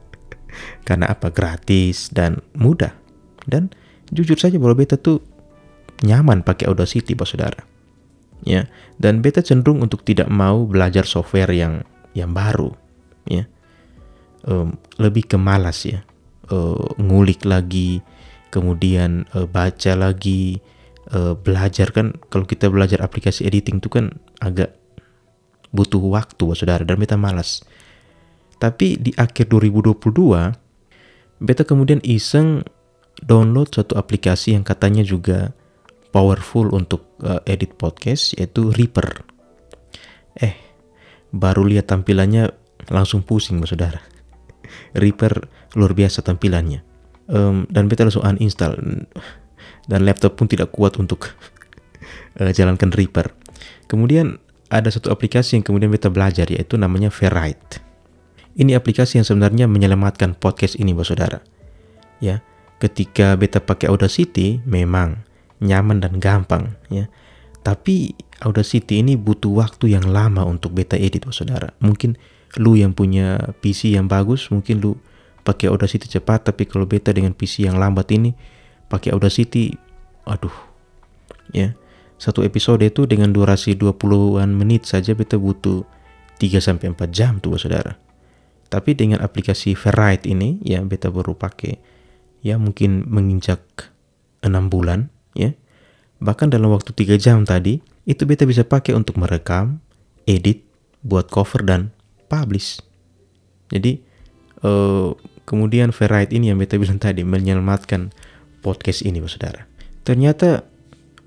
Karena 0.86 1.08
apa? 1.08 1.32
Gratis 1.32 2.12
dan 2.12 2.44
mudah. 2.52 2.92
Dan 3.48 3.72
jujur 4.12 4.36
saja 4.36 4.60
bahwa 4.60 4.76
beta 4.76 5.00
tuh 5.00 5.24
nyaman 6.04 6.44
pakai 6.44 6.68
Audacity, 6.68 7.16
bos 7.16 7.32
saudara. 7.32 7.64
Ya, 8.44 8.66
dan 8.98 9.22
beta 9.22 9.38
cenderung 9.38 9.80
untuk 9.80 10.02
tidak 10.02 10.26
mau 10.26 10.66
belajar 10.66 11.06
software 11.06 11.54
yang 11.54 11.86
yang 12.12 12.36
baru 12.36 12.72
ya 13.28 13.48
um, 14.46 14.76
lebih 15.00 15.28
ke 15.28 15.36
malas 15.38 15.84
ya 15.86 16.04
uh, 16.52 16.86
ngulik 16.98 17.44
lagi 17.46 18.02
kemudian 18.52 19.24
uh, 19.32 19.48
baca 19.48 19.96
lagi 19.96 20.60
uh, 21.16 21.32
belajar 21.32 21.88
kan 21.90 22.12
kalau 22.28 22.44
kita 22.44 22.68
belajar 22.68 23.00
aplikasi 23.00 23.48
editing 23.48 23.80
itu 23.80 23.88
kan 23.88 24.20
agak 24.44 24.76
butuh 25.72 26.04
waktu 26.12 26.52
saudara 26.52 26.84
dan 26.84 27.00
beta 27.00 27.16
malas. 27.16 27.64
Tapi 28.60 29.00
di 29.00 29.10
akhir 29.16 29.48
2022 29.48 29.96
beta 31.42 31.64
kemudian 31.64 31.98
iseng 32.04 32.62
download 33.24 33.72
suatu 33.72 33.96
aplikasi 33.96 34.54
yang 34.54 34.62
katanya 34.62 35.00
juga 35.00 35.56
powerful 36.12 36.70
untuk 36.76 37.16
uh, 37.24 37.40
edit 37.48 37.74
podcast 37.80 38.36
yaitu 38.36 38.68
Reaper. 38.68 39.24
Eh 40.36 40.54
baru 41.32 41.64
lihat 41.64 41.88
tampilannya 41.88 42.52
langsung 42.92 43.24
pusing 43.24 43.64
saudara. 43.64 44.04
Reaper 45.00 45.48
luar 45.72 45.96
biasa 45.96 46.20
tampilannya 46.20 46.91
um, 47.28 47.68
dan 47.70 47.86
beta 47.86 48.06
langsung 48.06 48.24
uninstall. 48.24 48.78
Dan 49.82 50.06
laptop 50.06 50.38
pun 50.38 50.46
tidak 50.46 50.70
kuat 50.70 50.94
untuk 50.98 51.26
uh, 52.38 52.50
jalankan 52.54 52.94
Reaper 52.94 53.34
kemudian 53.90 54.40
ada 54.72 54.88
satu 54.88 55.12
aplikasi 55.12 55.60
yang 55.60 55.64
kemudian 55.66 55.92
beta 55.92 56.08
belajar 56.08 56.48
yaitu 56.48 56.80
namanya 56.80 57.12
Ferrite 57.12 57.82
ini 58.56 58.76
aplikasi 58.76 59.20
yang 59.20 59.26
sebenarnya 59.26 59.64
menyelamatkan 59.64 60.36
podcast 60.36 60.76
ini 60.76 60.92
bos 60.92 61.08
saudara. 61.08 61.40
Ya 62.20 62.44
ketika 62.76 63.38
beta 63.38 63.62
pakai 63.62 63.88
Audacity 63.88 64.60
memang 64.68 65.24
nyaman 65.62 66.02
dan 66.04 66.20
gampang 66.20 66.76
ya. 66.92 67.08
Tapi 67.62 68.12
Audacity 68.42 69.00
ini 69.00 69.14
butuh 69.14 69.54
waktu 69.54 69.94
yang 69.94 70.04
lama 70.10 70.42
untuk 70.44 70.74
beta 70.76 70.98
edit 70.98 71.24
bos 71.24 71.40
saudara. 71.40 71.72
Mungkin 71.80 72.20
lu 72.60 72.76
yang 72.76 72.92
punya 72.92 73.56
PC 73.64 73.96
yang 73.96 74.12
bagus 74.12 74.52
mungkin 74.52 74.84
lu 74.84 75.00
pakai 75.42 75.70
Audacity 75.70 76.06
cepat 76.06 76.50
tapi 76.50 76.66
kalau 76.66 76.86
beta 76.86 77.10
dengan 77.10 77.34
PC 77.34 77.66
yang 77.66 77.78
lambat 77.78 78.10
ini 78.14 78.34
pakai 78.86 79.14
Audacity 79.14 79.74
aduh 80.26 80.54
ya. 81.50 81.74
Satu 82.22 82.46
episode 82.46 82.86
itu 82.86 83.02
dengan 83.10 83.34
durasi 83.34 83.74
20-an 83.74 84.54
menit 84.54 84.86
saja 84.86 85.10
beta 85.10 85.34
butuh 85.34 85.82
3 86.38 86.62
sampai 86.62 86.94
4 86.94 87.10
jam 87.10 87.42
tuh 87.42 87.58
saudara. 87.58 87.98
Tapi 88.70 88.94
dengan 88.94 89.18
aplikasi 89.20 89.74
Ferrite 89.74 90.30
ini 90.30 90.62
ya 90.62 90.86
beta 90.86 91.10
baru 91.10 91.34
pakai 91.34 91.82
ya 92.46 92.62
mungkin 92.62 93.10
menginjak 93.10 93.90
6 94.46 94.48
bulan 94.70 95.10
ya. 95.34 95.50
Bahkan 96.22 96.54
dalam 96.54 96.70
waktu 96.70 96.94
3 96.94 97.18
jam 97.18 97.42
tadi 97.42 97.82
itu 98.06 98.22
beta 98.22 98.46
bisa 98.46 98.62
pakai 98.62 98.94
untuk 98.94 99.18
merekam 99.18 99.82
edit 100.22 100.62
buat 101.02 101.26
cover 101.26 101.66
dan 101.66 101.90
publish. 102.30 102.78
Jadi 103.74 103.98
uh, 104.62 105.10
kemudian 105.44 105.90
Ferrite 105.90 106.34
ini 106.34 106.50
yang 106.50 106.58
beta 106.58 106.78
bilang 106.78 106.98
tadi 106.98 107.26
menyelamatkan 107.26 108.10
podcast 108.62 109.02
ini, 109.02 109.18
bos 109.18 109.34
saudara. 109.34 109.66
Ternyata 110.06 110.66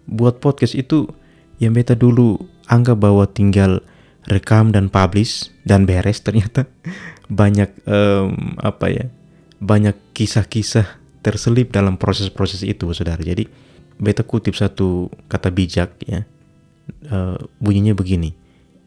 buat 0.06 0.40
podcast 0.40 0.76
itu 0.76 1.08
yang 1.60 1.76
beta 1.76 1.96
dulu 1.96 2.38
anggap 2.68 3.00
bahwa 3.00 3.26
tinggal 3.30 3.82
rekam 4.26 4.74
dan 4.74 4.90
publish 4.90 5.54
dan 5.64 5.86
beres 5.86 6.22
ternyata 6.22 6.66
banyak 7.30 7.70
um, 7.86 8.58
apa 8.62 8.90
ya 8.90 9.06
banyak 9.62 9.96
kisah-kisah 10.18 10.98
terselip 11.22 11.74
dalam 11.74 11.98
proses-proses 11.98 12.62
itu 12.66 12.90
saudara 12.94 13.22
jadi 13.22 13.46
beta 13.98 14.26
kutip 14.26 14.58
satu 14.58 15.14
kata 15.30 15.50
bijak 15.54 15.94
ya 16.06 16.26
uh, 17.10 17.38
bunyinya 17.62 17.94
begini 17.94 18.34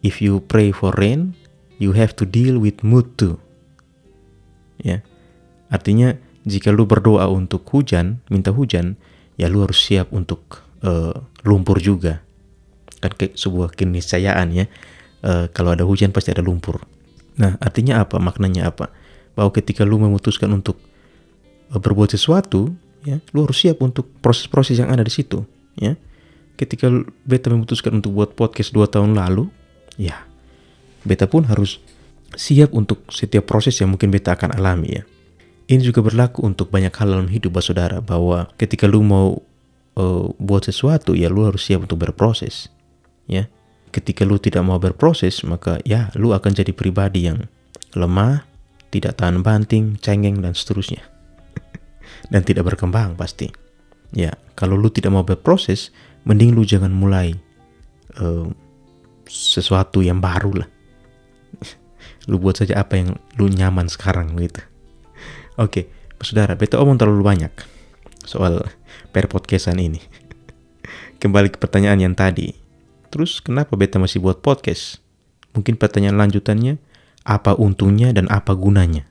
if 0.02 0.18
you 0.22 0.42
pray 0.44 0.74
for 0.74 0.90
rain 0.94 1.38
you 1.78 1.94
have 1.94 2.14
to 2.18 2.26
deal 2.26 2.58
with 2.58 2.82
mood 2.82 3.06
too. 3.16 3.38
Ya. 4.82 5.02
Artinya 5.68 6.16
jika 6.48 6.72
lu 6.72 6.88
berdoa 6.88 7.28
untuk 7.28 7.64
hujan, 7.70 8.24
minta 8.32 8.52
hujan, 8.52 8.96
ya 9.36 9.52
lu 9.52 9.64
harus 9.64 9.78
siap 9.78 10.08
untuk 10.12 10.64
uh, 10.84 11.12
lumpur 11.44 11.78
juga. 11.78 12.24
Kan 12.98 13.14
ke 13.14 13.36
sebuah 13.36 13.76
keniscayaan 13.76 14.48
ya. 14.52 14.66
Uh, 15.20 15.50
kalau 15.52 15.74
ada 15.74 15.84
hujan 15.84 16.14
pasti 16.14 16.32
ada 16.32 16.42
lumpur. 16.42 16.82
Nah, 17.38 17.54
artinya 17.62 18.02
apa? 18.02 18.18
Maknanya 18.18 18.70
apa? 18.70 18.90
Bahwa 19.38 19.50
ketika 19.54 19.86
lu 19.86 20.00
memutuskan 20.00 20.50
untuk 20.50 20.80
uh, 21.70 21.78
berbuat 21.78 22.10
sesuatu, 22.10 22.74
ya, 23.06 23.22
lu 23.34 23.46
harus 23.46 23.58
siap 23.60 23.78
untuk 23.84 24.08
proses-proses 24.24 24.78
yang 24.82 24.90
ada 24.90 25.06
di 25.06 25.12
situ, 25.12 25.46
ya. 25.78 25.94
Ketika 26.58 26.90
beta 27.22 27.54
memutuskan 27.54 28.02
untuk 28.02 28.18
buat 28.18 28.34
podcast 28.34 28.74
dua 28.74 28.90
tahun 28.90 29.14
lalu, 29.14 29.46
ya 29.94 30.26
beta 31.06 31.30
pun 31.30 31.46
harus 31.46 31.78
siap 32.34 32.74
untuk 32.74 33.06
setiap 33.14 33.46
proses 33.46 33.78
yang 33.78 33.94
mungkin 33.94 34.10
beta 34.10 34.34
akan 34.34 34.58
alami 34.58 34.98
ya. 34.98 35.02
Ini 35.68 35.84
juga 35.84 36.00
berlaku 36.00 36.48
untuk 36.48 36.72
banyak 36.72 36.88
hal 36.96 37.12
dalam 37.12 37.28
hidup 37.28 37.60
saudara 37.60 38.00
bahwa 38.00 38.48
ketika 38.56 38.88
lu 38.88 39.04
mau 39.04 39.44
uh, 40.00 40.32
buat 40.40 40.64
sesuatu 40.64 41.12
ya 41.12 41.28
lu 41.28 41.44
harus 41.44 41.60
siap 41.60 41.84
untuk 41.84 42.00
berproses. 42.00 42.72
ya. 43.28 43.52
Ketika 43.92 44.24
lu 44.24 44.40
tidak 44.40 44.64
mau 44.64 44.80
berproses, 44.80 45.44
maka 45.44 45.80
ya 45.84 46.08
lu 46.16 46.32
akan 46.32 46.52
jadi 46.56 46.72
pribadi 46.72 47.28
yang 47.28 47.48
lemah, 47.92 48.44
tidak 48.88 49.20
tahan 49.20 49.44
banting, 49.44 50.00
cengeng 50.00 50.40
dan 50.40 50.56
seterusnya. 50.56 51.04
dan 52.32 52.44
tidak 52.44 52.68
berkembang 52.68 53.16
pasti. 53.16 53.52
Ya, 54.12 54.36
kalau 54.56 54.76
lu 54.76 54.88
tidak 54.88 55.12
mau 55.12 55.24
berproses, 55.24 55.92
mending 56.24 56.56
lu 56.56 56.64
jangan 56.64 56.92
mulai 56.92 57.36
uh, 58.20 58.48
sesuatu 59.28 60.00
yang 60.04 60.20
baru 60.20 60.64
lah. 60.64 60.68
lu 62.28 62.36
buat 62.40 62.60
saja 62.60 62.80
apa 62.80 63.00
yang 63.00 63.16
lu 63.40 63.48
nyaman 63.48 63.88
sekarang 63.88 64.36
gitu. 64.36 64.64
Oke, 65.58 65.90
saudara, 66.22 66.54
beta 66.54 66.78
omong 66.78 67.02
terlalu 67.02 67.26
banyak 67.26 67.50
soal 68.22 68.62
per 69.10 69.26
podcastan 69.26 69.82
ini. 69.82 69.98
Kembali 71.20 71.50
ke 71.50 71.58
pertanyaan 71.58 71.98
yang 71.98 72.14
tadi. 72.14 72.54
Terus 73.10 73.42
kenapa 73.42 73.74
beta 73.74 73.98
masih 73.98 74.22
buat 74.22 74.38
podcast? 74.38 75.02
Mungkin 75.58 75.74
pertanyaan 75.74 76.14
lanjutannya, 76.14 76.78
apa 77.26 77.58
untungnya 77.58 78.14
dan 78.14 78.30
apa 78.30 78.54
gunanya? 78.54 79.10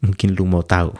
Mungkin 0.00 0.32
lu 0.32 0.48
mau 0.48 0.64
tahu. 0.64 0.96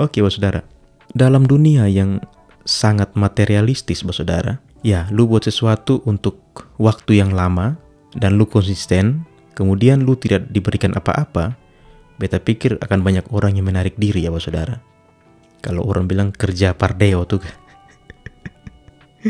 Oke, 0.00 0.24
okay, 0.24 0.32
saudara. 0.32 0.64
Dalam 1.12 1.44
dunia 1.44 1.84
yang 1.84 2.24
sangat 2.64 3.12
materialistis, 3.20 4.00
bos 4.00 4.16
saudara, 4.16 4.56
ya, 4.80 5.04
lu 5.12 5.28
buat 5.28 5.44
sesuatu 5.44 6.00
untuk 6.08 6.40
waktu 6.80 7.20
yang 7.20 7.36
lama 7.36 7.76
dan 8.16 8.40
lu 8.40 8.48
konsisten, 8.48 9.28
kemudian 9.52 10.08
lu 10.08 10.16
tidak 10.16 10.48
diberikan 10.48 10.96
apa-apa, 10.96 11.52
beta 12.16 12.40
pikir 12.40 12.80
akan 12.80 13.04
banyak 13.04 13.28
orang 13.28 13.60
yang 13.60 13.68
menarik 13.68 13.92
diri 14.00 14.24
ya, 14.24 14.32
bos 14.32 14.48
saudara. 14.48 14.80
Kalau 15.60 15.84
orang 15.84 16.08
bilang 16.08 16.32
kerja 16.32 16.72
pardeo 16.72 17.28
tuh. 17.28 17.44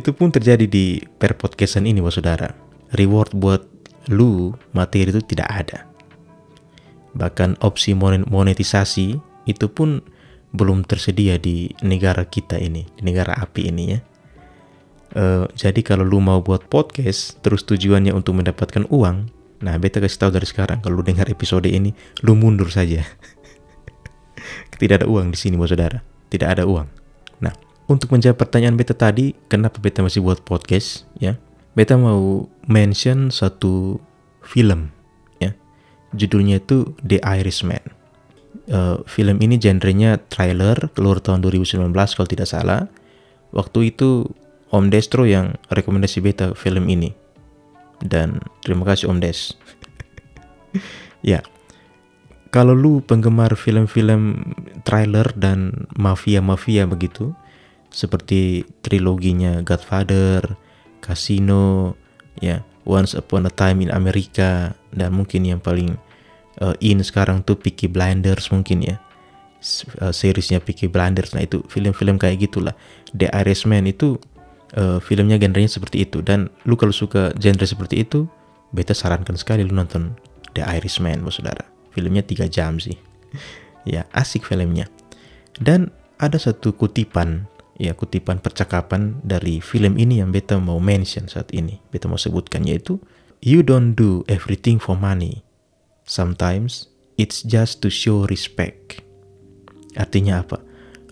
itu 0.00 0.10
pun 0.16 0.32
terjadi 0.32 0.64
di 0.64 1.04
per 1.04 1.36
podcastan 1.36 1.84
ini, 1.84 2.00
bos 2.00 2.16
saudara. 2.16 2.48
Reward 2.96 3.36
buat 3.36 3.60
lu 4.08 4.56
materi 4.72 5.12
itu 5.12 5.20
tidak 5.20 5.52
ada. 5.52 5.84
Bahkan 7.12 7.60
opsi 7.60 7.92
monetisasi 7.92 9.28
itu 9.50 9.66
pun 9.70 10.02
belum 10.50 10.82
tersedia 10.82 11.38
di 11.38 11.70
negara 11.82 12.26
kita 12.26 12.58
ini, 12.58 12.86
di 12.98 13.02
negara 13.06 13.38
api 13.38 13.70
ini 13.70 13.84
ya. 13.86 14.00
Uh, 15.10 15.46
jadi 15.58 15.82
kalau 15.82 16.06
lu 16.06 16.22
mau 16.22 16.38
buat 16.38 16.70
podcast, 16.70 17.42
terus 17.42 17.66
tujuannya 17.66 18.14
untuk 18.14 18.38
mendapatkan 18.38 18.86
uang, 18.90 19.30
nah 19.62 19.74
beta 19.78 19.98
kasih 19.98 20.26
tahu 20.26 20.30
dari 20.38 20.46
sekarang, 20.46 20.78
kalau 20.82 21.02
lu 21.02 21.04
dengar 21.06 21.26
episode 21.26 21.66
ini, 21.66 21.90
lu 22.22 22.38
mundur 22.38 22.70
saja. 22.70 23.02
Tidak 24.80 25.02
ada 25.02 25.06
uang 25.10 25.34
di 25.34 25.38
sini, 25.38 25.58
bos 25.58 25.70
saudara. 25.70 25.98
Tidak 26.30 26.46
ada 26.46 26.62
uang. 26.62 26.86
Nah, 27.42 27.54
untuk 27.90 28.14
menjawab 28.14 28.38
pertanyaan 28.38 28.78
beta 28.78 28.94
tadi, 28.94 29.34
kenapa 29.50 29.82
beta 29.82 30.02
masih 30.02 30.22
buat 30.22 30.46
podcast, 30.46 31.10
ya? 31.18 31.34
Beta 31.74 31.98
mau 31.98 32.46
mention 32.70 33.34
satu 33.34 33.98
film, 34.46 34.94
ya. 35.42 35.54
Judulnya 36.14 36.62
itu 36.62 36.94
The 37.02 37.18
Irishman 37.22 37.99
uh, 38.70 39.02
film 39.04 39.42
ini 39.42 39.58
genrenya 39.58 40.16
trailer 40.30 40.88
keluar 40.94 41.20
tahun 41.20 41.42
2019 41.44 41.90
kalau 41.92 42.28
tidak 42.30 42.48
salah. 42.48 42.86
Waktu 43.50 43.94
itu 43.94 44.30
Om 44.70 44.94
Destro 44.94 45.26
yang 45.26 45.58
rekomendasi 45.68 46.22
beta 46.22 46.54
film 46.54 46.86
ini. 46.86 47.10
Dan 48.00 48.40
terima 48.62 48.86
kasih 48.86 49.10
Om 49.10 49.18
Des. 49.18 49.58
ya. 51.26 51.42
Kalau 52.50 52.74
lu 52.74 52.98
penggemar 53.06 53.54
film-film 53.54 54.42
trailer 54.82 55.30
dan 55.38 55.86
mafia-mafia 55.94 56.82
begitu, 56.82 57.30
seperti 57.94 58.66
triloginya 58.82 59.62
Godfather, 59.62 60.58
Casino, 60.98 61.94
ya, 62.42 62.66
Once 62.82 63.14
Upon 63.14 63.46
a 63.46 63.52
Time 63.54 63.86
in 63.86 63.90
America, 63.94 64.74
dan 64.90 65.14
mungkin 65.14 65.46
yang 65.46 65.62
paling 65.62 65.94
uh, 66.58 66.74
in 66.82 66.98
sekarang 67.06 67.46
tuh 67.46 67.54
Peaky 67.54 67.86
Blinders 67.86 68.50
mungkin 68.50 68.82
ya. 68.82 68.96
Uh, 70.00 70.10
seriesnya 70.10 70.58
Peaky 70.58 70.90
Blinders. 70.90 71.36
Nah 71.36 71.46
itu 71.46 71.62
film-film 71.70 72.18
kayak 72.18 72.50
gitulah. 72.50 72.74
The 73.14 73.30
Irishman 73.30 73.86
itu 73.86 74.18
uh, 74.74 74.98
filmnya 74.98 75.38
genrenya 75.38 75.70
seperti 75.70 76.02
itu. 76.08 76.24
Dan 76.24 76.50
lu 76.66 76.74
kalau 76.74 76.94
suka 76.94 77.30
genre 77.38 77.66
seperti 77.66 78.02
itu 78.02 78.26
beta 78.74 78.94
sarankan 78.94 79.38
sekali 79.38 79.62
lu 79.62 79.74
nonton 79.76 80.18
The 80.58 80.66
Irishman 80.66 81.22
bos 81.22 81.38
saudara. 81.38 81.62
Filmnya 81.94 82.26
tiga 82.26 82.50
jam 82.50 82.82
sih. 82.82 82.98
Ya 83.88 84.04
asik 84.12 84.44
filmnya. 84.44 84.92
Dan 85.56 85.88
ada 86.20 86.36
satu 86.36 86.76
kutipan 86.76 87.48
ya 87.80 87.96
kutipan 87.96 88.44
percakapan 88.44 89.16
dari 89.24 89.64
film 89.64 89.96
ini 89.96 90.20
yang 90.20 90.28
beta 90.28 90.60
mau 90.60 90.76
mention 90.76 91.32
saat 91.32 91.48
ini 91.56 91.80
beta 91.88 92.12
mau 92.12 92.20
sebutkan 92.20 92.68
yaitu 92.68 93.00
you 93.40 93.64
don't 93.64 93.96
do 93.96 94.20
everything 94.28 94.76
for 94.76 94.92
money 94.92 95.40
Sometimes 96.10 96.90
it's 97.14 97.46
just 97.46 97.86
to 97.86 97.88
show 97.88 98.26
respect. 98.26 98.98
Artinya 99.94 100.42
apa? 100.42 100.58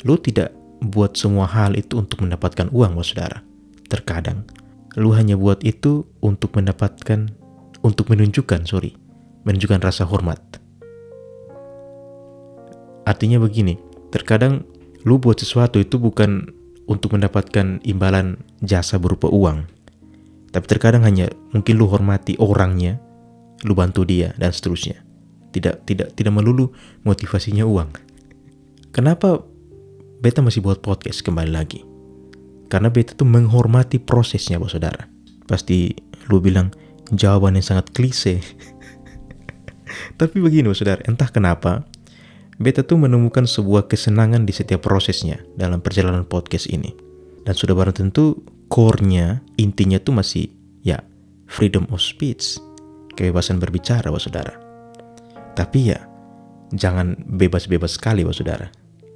Lu 0.03 0.19
tidak 0.19 0.51
buat 0.83 1.15
semua 1.15 1.47
hal 1.47 1.79
itu 1.79 2.03
untuk 2.03 2.27
mendapatkan 2.27 2.67
uang, 2.75 2.99
bos 2.99 3.15
saudara. 3.15 3.47
Terkadang, 3.87 4.43
lu 4.99 5.15
hanya 5.15 5.39
buat 5.39 5.63
itu 5.63 6.03
untuk 6.19 6.59
mendapatkan, 6.59 7.31
untuk 7.87 8.11
menunjukkan, 8.11 8.67
sorry, 8.67 8.99
menunjukkan 9.47 9.79
rasa 9.87 10.03
hormat. 10.03 10.43
Artinya 13.07 13.39
begini, 13.39 13.79
terkadang 14.11 14.67
lu 15.07 15.23
buat 15.23 15.39
sesuatu 15.39 15.79
itu 15.79 16.03
bukan 16.03 16.51
untuk 16.91 17.15
mendapatkan 17.15 17.79
imbalan 17.87 18.43
jasa 18.67 18.99
berupa 18.99 19.31
uang. 19.31 19.63
Tapi 20.51 20.67
terkadang 20.67 21.07
hanya 21.07 21.31
mungkin 21.55 21.79
lu 21.79 21.87
hormati 21.87 22.35
orangnya 22.43 22.99
lu 23.67 23.75
bantu 23.75 24.07
dia 24.07 24.35
dan 24.39 24.55
seterusnya. 24.55 25.03
Tidak 25.51 25.89
tidak 25.89 26.15
tidak 26.15 26.33
melulu 26.35 26.71
motivasinya 27.03 27.65
uang. 27.65 27.91
Kenapa 28.93 29.43
beta 30.21 30.45
masih 30.45 30.63
buat 30.63 30.85
podcast 30.85 31.25
kembali 31.25 31.51
lagi? 31.51 31.83
Karena 32.69 32.93
beta 32.93 33.17
tuh 33.17 33.25
menghormati 33.25 33.97
prosesnya, 33.97 34.61
bos 34.61 34.77
saudara. 34.77 35.09
Pasti 35.49 35.89
lu 36.29 36.39
bilang 36.45 36.69
jawaban 37.09 37.57
yang 37.57 37.65
sangat 37.65 37.89
klise. 37.97 38.45
Tapi 40.21 40.37
begini, 40.39 40.69
bos 40.69 40.77
saudara, 40.77 41.01
entah 41.09 41.33
kenapa 41.33 41.89
beta 42.61 42.85
tuh 42.85 43.01
menemukan 43.01 43.49
sebuah 43.49 43.89
kesenangan 43.89 44.45
di 44.45 44.53
setiap 44.53 44.85
prosesnya 44.85 45.41
dalam 45.57 45.81
perjalanan 45.81 46.29
podcast 46.29 46.69
ini. 46.69 46.93
Dan 47.49 47.57
sudah 47.57 47.73
barang 47.73 47.97
tentu 47.97 48.45
core-nya, 48.69 49.41
intinya 49.57 49.97
tuh 49.97 50.13
masih 50.13 50.53
ya 50.85 51.01
freedom 51.49 51.89
of 51.89 52.05
speech 52.05 52.61
kebebasan 53.19 53.59
berbicara, 53.59 54.15
Bapak 54.15 54.23
Saudara. 54.23 54.55
Tapi 55.59 55.91
ya, 55.91 55.99
jangan 56.71 57.19
bebas-bebas 57.27 57.99
sekali, 57.99 58.23
Bapak 58.23 58.39
Saudara. 58.39 58.67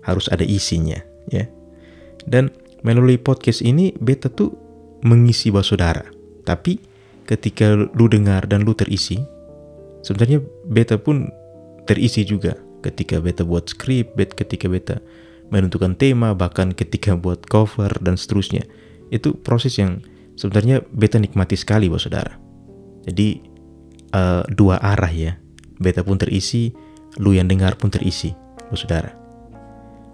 Harus 0.02 0.26
ada 0.26 0.42
isinya, 0.42 0.98
ya. 1.30 1.46
Dan 2.26 2.50
melalui 2.82 3.14
podcast 3.22 3.62
ini, 3.62 3.94
beta 4.02 4.26
tuh 4.26 4.50
mengisi 5.06 5.54
Bapak 5.54 5.66
Saudara. 5.70 6.04
Tapi 6.42 6.82
ketika 7.30 7.78
lu 7.78 8.10
dengar 8.10 8.50
dan 8.50 8.66
lu 8.66 8.74
terisi, 8.74 9.22
sebenarnya 10.02 10.42
beta 10.66 10.98
pun 10.98 11.30
terisi 11.86 12.26
juga 12.26 12.58
ketika 12.82 13.22
beta 13.22 13.46
buat 13.46 13.70
skrip, 13.70 14.18
bet 14.18 14.34
ketika 14.34 14.66
beta 14.66 14.98
menentukan 15.54 15.94
tema, 15.94 16.34
bahkan 16.34 16.74
ketika 16.74 17.14
buat 17.22 17.46
cover 17.46 17.94
dan 18.02 18.18
seterusnya. 18.18 18.66
Itu 19.14 19.38
proses 19.38 19.78
yang 19.78 20.02
sebenarnya 20.34 20.82
beta 20.90 21.22
nikmati 21.22 21.54
sekali, 21.54 21.86
Bapak 21.86 22.02
Saudara. 22.02 22.34
Jadi 23.06 23.51
uh, 24.12 24.44
dua 24.52 24.78
arah 24.78 25.10
ya. 25.10 25.32
Beta 25.82 26.06
pun 26.06 26.20
terisi, 26.20 26.70
lu 27.18 27.34
yang 27.34 27.50
dengar 27.50 27.74
pun 27.74 27.90
terisi, 27.90 28.30
bos 28.70 28.84
saudara. 28.84 29.10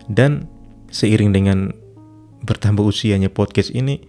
Dan 0.08 0.48
seiring 0.88 1.30
dengan 1.34 1.68
bertambah 2.42 2.80
usianya 2.80 3.28
podcast 3.28 3.74
ini, 3.76 4.00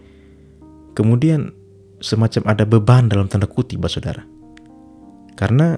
kemudian 0.96 1.52
semacam 2.00 2.42
ada 2.48 2.64
beban 2.64 3.12
dalam 3.12 3.28
tanda 3.28 3.44
kutip, 3.44 3.76
bos 3.82 3.92
saudara. 3.92 4.24
Karena 5.36 5.76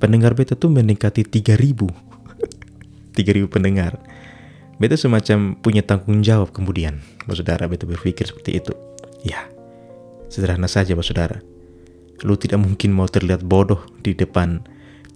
pendengar 0.00 0.32
beta 0.32 0.56
tuh 0.56 0.72
mendekati 0.72 1.28
3000 1.28 3.12
3000 3.12 3.46
pendengar. 3.54 4.00
Beta 4.80 4.96
semacam 4.96 5.60
punya 5.60 5.84
tanggung 5.84 6.24
jawab 6.24 6.56
kemudian, 6.56 7.04
bos 7.28 7.36
saudara. 7.36 7.68
Beta 7.68 7.84
berpikir 7.84 8.24
seperti 8.24 8.64
itu. 8.64 8.72
Ya, 9.22 9.44
sederhana 10.32 10.66
saja, 10.66 10.96
bos 10.96 11.12
saudara 11.12 11.52
lu 12.22 12.38
tidak 12.38 12.62
mungkin 12.62 12.94
mau 12.94 13.10
terlihat 13.10 13.42
bodoh 13.42 13.82
di 14.02 14.14
depan 14.14 14.62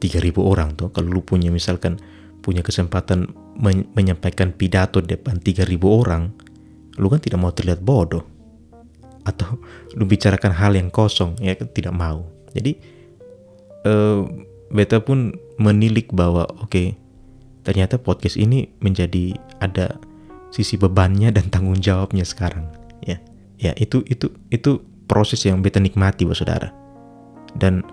3000 0.03 0.37
orang 0.43 0.75
tuh 0.77 0.91
kalau 0.93 1.09
lu 1.09 1.23
punya 1.23 1.49
misalkan 1.49 1.97
punya 2.45 2.61
kesempatan 2.61 3.33
men 3.59 3.89
menyampaikan 3.97 4.53
pidato 4.53 5.01
di 5.01 5.17
depan 5.17 5.41
3000 5.41 5.67
orang 5.83 6.31
lu 6.97 7.07
kan 7.13 7.21
tidak 7.21 7.39
mau 7.41 7.53
terlihat 7.53 7.81
bodoh. 7.85 8.25
Atau 9.27 9.59
lu 9.99 10.07
bicarakan 10.07 10.55
hal 10.55 10.79
yang 10.79 10.89
kosong 10.89 11.35
ya 11.43 11.59
kan 11.59 11.69
tidak 11.75 11.93
mau. 11.93 12.25
Jadi 12.55 12.79
uh, 13.85 14.23
beta 14.71 15.03
pun 15.03 15.35
menilik 15.59 16.09
bahwa 16.15 16.47
oke 16.63 16.71
okay, 16.71 16.87
ternyata 17.67 17.99
podcast 17.99 18.39
ini 18.39 18.71
menjadi 18.79 19.35
ada 19.59 19.99
sisi 20.55 20.79
bebannya 20.79 21.35
dan 21.35 21.51
tanggung 21.51 21.83
jawabnya 21.83 22.23
sekarang. 22.23 22.71
Ya 23.03 23.19
ya 23.59 23.75
itu 23.77 24.07
itu 24.07 24.31
itu 24.49 24.81
proses 25.11 25.43
yang 25.45 25.61
beta 25.61 25.83
nikmati 25.83 26.23
buat 26.25 26.39
saudara 26.39 26.86
dan 27.57 27.85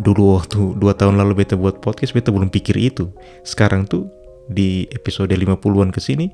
dulu 0.00 0.38
waktu 0.38 0.78
dua 0.78 0.94
tahun 0.94 1.18
lalu 1.18 1.44
beta 1.44 1.58
buat 1.58 1.82
podcast 1.82 2.14
beta 2.14 2.30
belum 2.30 2.48
pikir 2.48 2.76
itu. 2.78 3.10
Sekarang 3.42 3.84
tuh 3.84 4.06
di 4.50 4.86
episode 4.90 5.30
50-an 5.30 5.90
ke 5.94 6.00
sini 6.02 6.30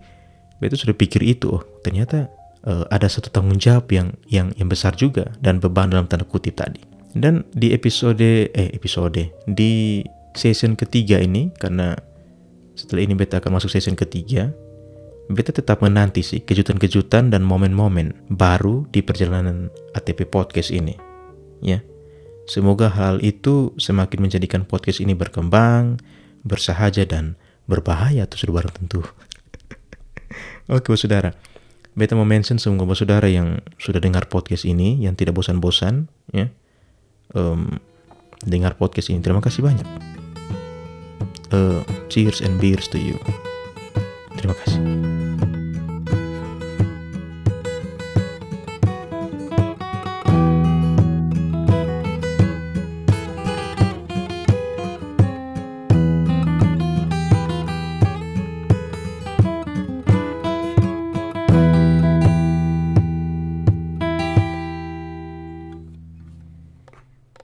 beta 0.57 0.73
sudah 0.73 0.97
pikir 0.97 1.21
itu 1.21 1.53
oh 1.53 1.61
ternyata 1.85 2.33
uh, 2.65 2.89
ada 2.89 3.13
satu 3.13 3.29
tanggung 3.29 3.61
jawab 3.61 3.93
yang 3.93 4.17
yang 4.25 4.57
yang 4.57 4.73
besar 4.73 4.97
juga 4.97 5.29
dan 5.45 5.61
beban 5.61 5.93
dalam 5.93 6.09
tanda 6.09 6.25
kutip 6.25 6.57
tadi. 6.57 6.81
Dan 7.17 7.49
di 7.57 7.73
episode 7.73 8.53
eh 8.53 8.69
episode 8.77 9.33
di 9.49 10.05
season 10.37 10.77
ketiga 10.77 11.17
ini 11.17 11.49
karena 11.57 11.97
setelah 12.77 13.09
ini 13.09 13.17
beta 13.17 13.41
akan 13.41 13.57
masuk 13.57 13.73
season 13.73 13.97
ketiga 13.97 14.53
beta 15.33 15.51
tetap 15.51 15.83
menanti 15.83 16.23
sih 16.23 16.45
kejutan-kejutan 16.45 17.35
dan 17.35 17.43
momen-momen 17.43 18.15
baru 18.31 18.87
di 18.93 19.03
perjalanan 19.03 19.73
ATP 19.97 20.29
podcast 20.31 20.71
ini 20.71 20.95
ya 21.65 21.83
Semoga 22.47 22.87
hal 22.95 23.19
itu 23.27 23.75
semakin 23.75 24.23
menjadikan 24.23 24.63
podcast 24.63 25.03
ini 25.03 25.19
berkembang, 25.19 25.99
bersahaja 26.47 27.03
dan 27.03 27.35
berbahaya 27.67 28.31
tuh 28.31 28.47
sudah 28.47 28.63
barang 28.63 28.75
tentu. 28.79 29.03
Oke, 30.71 30.95
bos 30.95 31.03
saudara. 31.03 31.35
Beta 31.99 32.15
mau 32.15 32.29
mention 32.29 32.63
semua 32.63 32.87
bos 32.87 33.03
saudara 33.03 33.27
yang 33.27 33.59
sudah 33.83 33.99
dengar 33.99 34.31
podcast 34.31 34.63
ini, 34.63 35.03
yang 35.03 35.19
tidak 35.19 35.35
bosan-bosan, 35.35 36.07
ya, 36.31 36.47
um, 37.35 37.83
dengar 38.47 38.79
podcast 38.79 39.11
ini. 39.11 39.19
Terima 39.19 39.43
kasih 39.43 39.67
banyak. 39.67 39.87
Uh, 41.51 41.83
cheers 42.07 42.39
and 42.39 42.63
beers 42.63 42.87
to 42.87 42.99
you. 42.99 43.19
Terima 44.39 44.55
kasih. 44.55 45.26